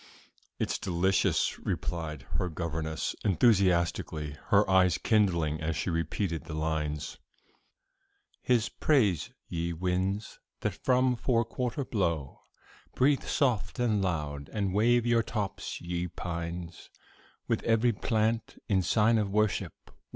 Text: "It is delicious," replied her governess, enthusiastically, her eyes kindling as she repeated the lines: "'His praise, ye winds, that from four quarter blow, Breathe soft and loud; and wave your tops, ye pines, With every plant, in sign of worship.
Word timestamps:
"It 0.57 0.71
is 0.71 0.79
delicious," 0.79 1.59
replied 1.59 2.23
her 2.39 2.49
governess, 2.49 3.15
enthusiastically, 3.23 4.35
her 4.47 4.67
eyes 4.67 4.97
kindling 4.97 5.61
as 5.61 5.77
she 5.77 5.91
repeated 5.91 6.45
the 6.45 6.55
lines: 6.55 7.19
"'His 8.41 8.67
praise, 8.67 9.29
ye 9.47 9.73
winds, 9.73 10.39
that 10.61 10.73
from 10.73 11.15
four 11.15 11.45
quarter 11.45 11.85
blow, 11.85 12.41
Breathe 12.95 13.21
soft 13.25 13.77
and 13.77 14.01
loud; 14.01 14.49
and 14.51 14.73
wave 14.73 15.05
your 15.05 15.21
tops, 15.21 15.79
ye 15.79 16.07
pines, 16.07 16.89
With 17.47 17.61
every 17.61 17.93
plant, 17.93 18.59
in 18.67 18.81
sign 18.81 19.19
of 19.19 19.29
worship. 19.29 19.91